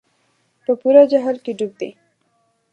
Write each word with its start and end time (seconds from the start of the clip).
په 0.63 0.71
پوره 0.79 1.03
جهل 1.11 1.37
کې 1.43 1.51
ډوب 1.57 1.73
دي. 1.81 1.89